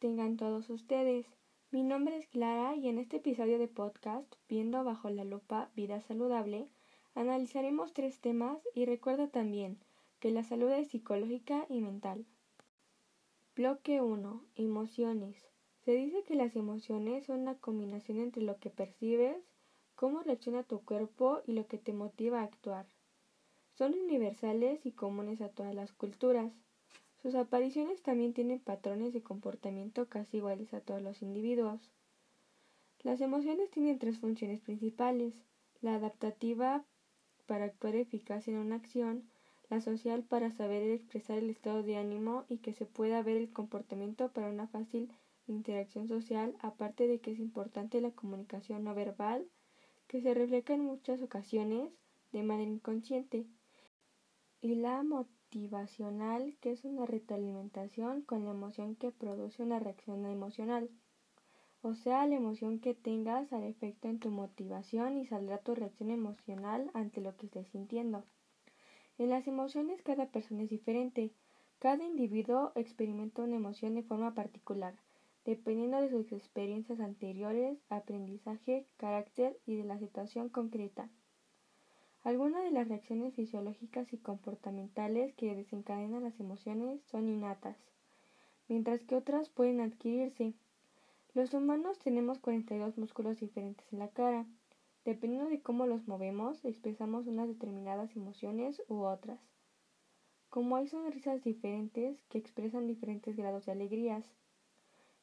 [0.00, 1.26] tengan todos ustedes.
[1.70, 6.00] Mi nombre es Clara y en este episodio de podcast, Viendo bajo la lupa Vida
[6.00, 6.66] Saludable,
[7.14, 9.78] analizaremos tres temas y recuerda también
[10.18, 12.26] que la salud es psicológica y mental.
[13.54, 14.44] Bloque 1.
[14.56, 15.48] Emociones.
[15.84, 19.36] Se dice que las emociones son una combinación entre lo que percibes,
[19.94, 22.88] cómo reacciona tu cuerpo y lo que te motiva a actuar.
[23.74, 26.52] Son universales y comunes a todas las culturas.
[27.22, 31.90] Sus apariciones también tienen patrones de comportamiento casi iguales a todos los individuos.
[33.02, 35.34] Las emociones tienen tres funciones principales,
[35.82, 36.84] la adaptativa
[37.46, 39.28] para actuar eficaz en una acción,
[39.68, 43.52] la social para saber expresar el estado de ánimo y que se pueda ver el
[43.52, 45.12] comportamiento para una fácil
[45.46, 49.46] interacción social, aparte de que es importante la comunicación no verbal,
[50.06, 51.92] que se refleja en muchas ocasiones
[52.32, 53.46] de manera inconsciente,
[54.60, 54.98] y la
[55.50, 60.88] motivacional, que es una retroalimentación con la emoción que produce una reacción emocional.
[61.82, 66.12] O sea, la emoción que tengas al efecto en tu motivación y saldrá tu reacción
[66.12, 68.24] emocional ante lo que estés sintiendo.
[69.18, 71.32] En las emociones cada persona es diferente.
[71.80, 74.94] Cada individuo experimenta una emoción de forma particular,
[75.44, 81.10] dependiendo de sus experiencias anteriores, aprendizaje, carácter y de la situación concreta.
[82.22, 87.78] Algunas de las reacciones fisiológicas y comportamentales que desencadenan las emociones son innatas,
[88.68, 90.52] mientras que otras pueden adquirirse.
[91.32, 94.44] Los humanos tenemos 42 músculos diferentes en la cara.
[95.06, 99.40] Dependiendo de cómo los movemos, expresamos unas determinadas emociones u otras.
[100.50, 104.26] Como hay sonrisas diferentes que expresan diferentes grados de alegrías.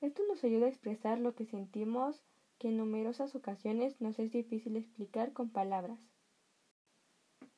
[0.00, 2.22] Esto nos ayuda a expresar lo que sentimos
[2.58, 5.98] que en numerosas ocasiones nos es difícil explicar con palabras.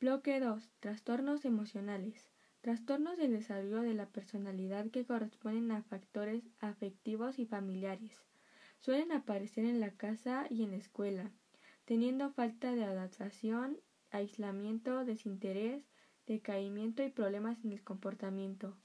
[0.00, 0.72] Bloque 2.
[0.80, 2.30] Trastornos emocionales.
[2.62, 8.24] Trastornos del desarrollo de la personalidad que corresponden a factores afectivos y familiares.
[8.78, 11.30] Suelen aparecer en la casa y en la escuela,
[11.84, 13.78] teniendo falta de adaptación,
[14.10, 15.84] aislamiento, desinterés,
[16.26, 18.78] decaimiento y problemas en el comportamiento.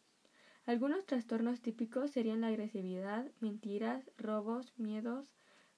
[0.66, 5.34] Algunos trastornos típicos serían la agresividad, mentiras, robos, miedos,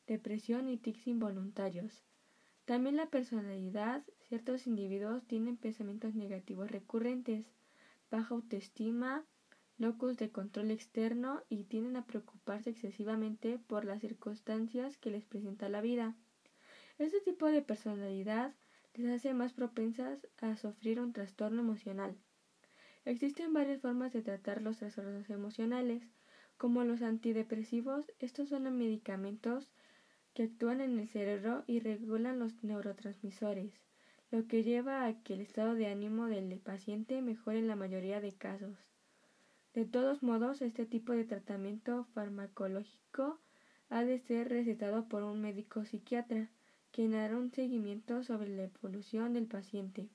[0.08, 2.08] depresión y tics involuntarios.
[2.68, 7.46] También la personalidad, ciertos individuos tienen pensamientos negativos recurrentes,
[8.12, 9.24] baja autoestima,
[9.78, 15.70] locus de control externo y tienden a preocuparse excesivamente por las circunstancias que les presenta
[15.70, 16.14] la vida.
[16.98, 18.54] Este tipo de personalidad
[18.96, 22.18] les hace más propensas a sufrir un trastorno emocional.
[23.06, 26.04] Existen varias formas de tratar los trastornos emocionales,
[26.58, 29.72] como los antidepresivos, estos son medicamentos
[30.38, 33.74] que actúan en el cerebro y regulan los neurotransmisores,
[34.30, 38.22] lo que lleva a que el estado de ánimo del paciente mejore en la mayoría
[38.22, 38.78] de casos.
[39.74, 43.40] De todos modos, este tipo de tratamiento farmacológico
[43.90, 46.52] ha de ser recetado por un médico psiquiatra,
[46.92, 50.08] quien hará un seguimiento sobre la evolución del paciente.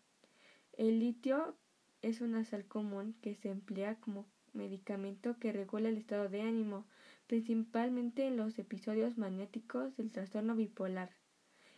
[0.73, 1.57] El litio
[2.01, 6.87] es una sal común que se emplea como medicamento que regula el estado de ánimo,
[7.33, 11.09] principalmente en los episodios magnéticos del trastorno bipolar,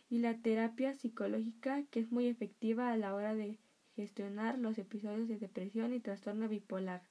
[0.09, 3.57] y la terapia psicológica que es muy efectiva a la hora de
[3.95, 7.03] gestionar los episodios de depresión y trastorno bipolar.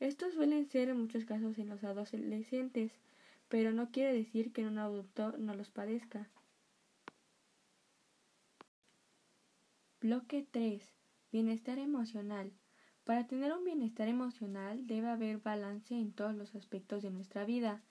[0.00, 2.90] Estos suelen ser en muchos casos en los adolescentes,
[3.50, 6.26] pero no quiere decir que un adulto no los padezca.
[10.00, 10.82] Bloque 3.
[11.30, 12.50] Bienestar emocional.
[13.08, 17.82] Para tener un bienestar emocional debe haber balance en todos los aspectos de nuestra vida,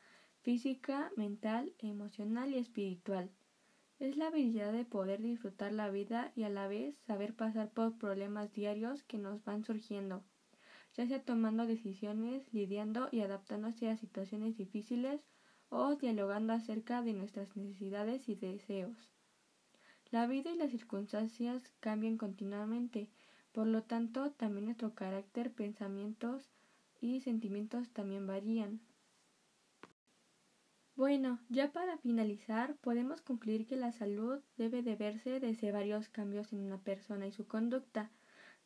[0.44, 3.32] física, mental, emocional y espiritual.
[3.98, 7.98] Es la habilidad de poder disfrutar la vida y a la vez saber pasar por
[7.98, 10.24] problemas diarios que nos van surgiendo,
[10.96, 15.20] ya sea tomando decisiones, lidiando y adaptándose a situaciones difíciles
[15.70, 19.10] o dialogando acerca de nuestras necesidades y deseos.
[20.12, 23.10] La vida y las circunstancias cambian continuamente,
[23.58, 26.48] por lo tanto, también nuestro carácter, pensamientos
[27.02, 28.80] y sentimientos también varían.
[30.96, 36.54] Bueno, ya para finalizar, podemos concluir que la salud debe de verse desde varios cambios
[36.54, 38.12] en una persona y su conducta,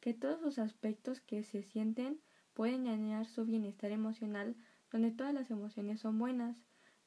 [0.01, 2.19] que todos los aspectos que se sienten
[2.53, 4.57] pueden dañar su bienestar emocional,
[4.91, 6.57] donde todas las emociones son buenas,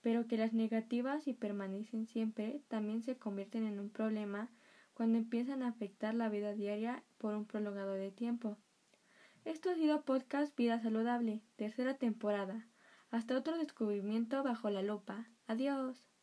[0.01, 4.49] pero que las negativas y permanecen siempre también se convierten en un problema
[4.95, 8.57] cuando empiezan a afectar la vida diaria por un prolongado de tiempo.
[9.45, 12.67] Esto ha sido Podcast Vida Saludable, tercera temporada.
[13.11, 15.29] Hasta otro descubrimiento bajo la lupa.
[15.47, 16.14] Adiós.